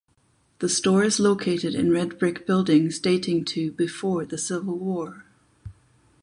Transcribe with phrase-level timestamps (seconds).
[0.57, 5.25] The store is located in red brick buildings dating to before the Civil War.